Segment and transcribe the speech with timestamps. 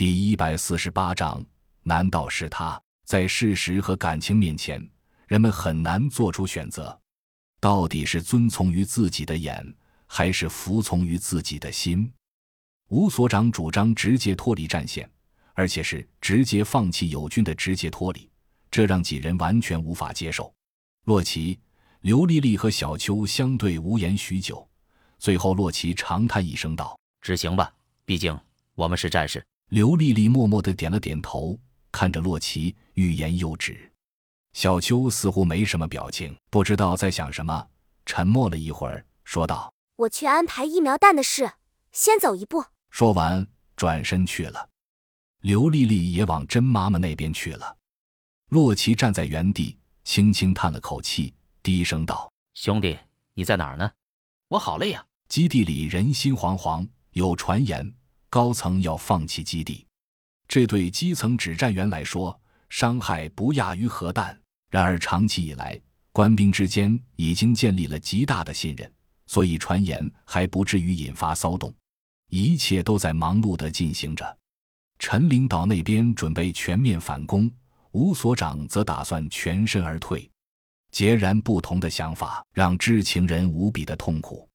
[0.00, 1.44] 第一百四十八章，
[1.82, 2.80] 难道是他？
[3.04, 4.82] 在事实和感情面前，
[5.26, 6.98] 人们很难做出选择。
[7.60, 9.62] 到底是遵从于自己的眼，
[10.06, 12.10] 还是服从于自己的心？
[12.88, 15.06] 吴所长主张直接脱离战线，
[15.52, 18.26] 而且是直接放弃友军的直接脱离，
[18.70, 20.50] 这让几人完全无法接受。
[21.04, 21.60] 洛奇、
[22.00, 24.66] 刘丽丽和小秋相对无言许久，
[25.18, 27.70] 最后洛奇长叹一声道：“执行吧，
[28.06, 28.34] 毕竟
[28.74, 31.56] 我们是战士。”刘丽丽默默的点了点头，
[31.92, 33.92] 看着洛奇，欲言又止。
[34.52, 37.68] 小秋似乎没什么表情，不知道在想什么，
[38.04, 41.52] 沉默了一会儿，说道：“我去安排疫苗弹的事，
[41.92, 44.68] 先走一步。”说完，转身去了。
[45.42, 47.76] 刘丽丽也往甄妈妈那边去了。
[48.48, 52.98] 洛奇站在原地，轻轻叹了口气，低声道：“兄弟，
[53.34, 53.88] 你在哪儿呢？
[54.48, 57.94] 我好累呀。”基地里人心惶惶，有传言。
[58.30, 59.84] 高层要放弃基地，
[60.46, 64.40] 这对基层指战员来说伤害不亚于核弹。
[64.70, 65.78] 然而长期以来，
[66.12, 68.90] 官兵之间已经建立了极大的信任，
[69.26, 71.74] 所以传言还不至于引发骚动。
[72.28, 74.38] 一切都在忙碌地进行着。
[75.00, 77.50] 陈领导那边准备全面反攻，
[77.90, 80.30] 吴所长则打算全身而退。
[80.92, 84.48] 截然不同的想法让知情人无比的痛苦，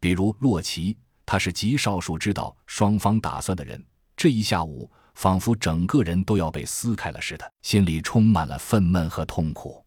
[0.00, 0.96] 比如洛奇。
[1.32, 3.82] 他是极少数知道双方打算的人。
[4.14, 9.82] 这一下午，仿佛整个人都要被撕开了似的，心里充满了愤懑和痛苦。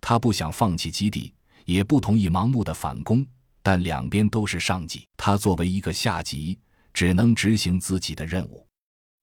[0.00, 1.34] 他不想放弃基地，
[1.66, 3.22] 也不同意盲目的反攻，
[3.62, 6.58] 但两边都是上级，他作为一个下级，
[6.94, 8.66] 只能执行自己的任务。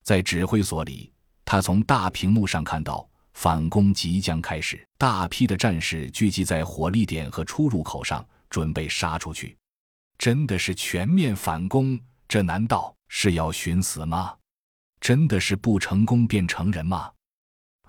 [0.04, 1.12] 在指挥所里，
[1.44, 9.58] 他从大屏幕上看到反攻即将开始，大批的战士聚集在火力点和出入口上，准备杀出去。
[10.18, 12.00] 真的是全面反攻？
[12.28, 14.36] 这难道是要寻死吗？
[15.00, 17.12] 真的是不成功便成仁吗？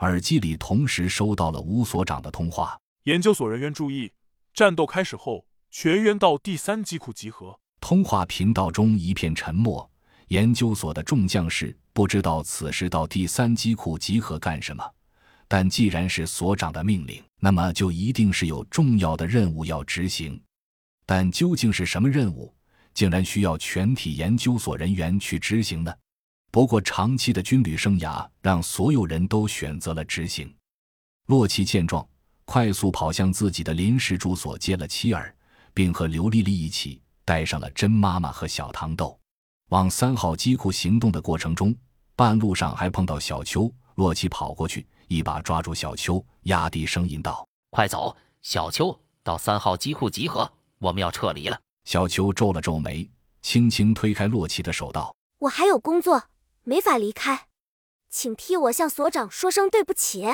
[0.00, 4.12] 耳机里同时收到了吴所长的通话：研究所人员注意，
[4.52, 7.58] 战斗开始后，全员到第三机库集合。
[7.80, 9.90] 通话频道中一片沉默。
[10.28, 14.84] 研究所的众将士不知道此时到第三机库集合干什么，
[15.46, 20.38] 但既然是所长的命令，那么就一定是有重要的任务要执行。
[21.06, 22.52] 但究竟是什么任务，
[22.92, 25.94] 竟然需要全体研究所人员去执行呢？
[26.50, 30.52] 不过，长期的军旅生涯让所有人都选择了执行。
[31.26, 32.06] 洛奇见状，
[32.44, 35.34] 快速跑向自己的临时住所接了妻儿，
[35.72, 39.18] 并和刘丽丽一起带上了甄妈妈和小糖豆。
[39.68, 41.74] 往三号机库行动的过程中，
[42.14, 43.72] 半路上还碰到小秋。
[43.96, 51.60] 洛奇跑过去，一把抓住小秋，压低声音道：“快走，小秋，到三号机库集合。”我们要撤离了。
[51.84, 53.10] 小秋皱了皱眉，
[53.42, 56.24] 轻轻推开洛奇的手，道：“我还有工作，
[56.64, 57.46] 没法离开，
[58.10, 60.26] 请替我向所长说声对不起。”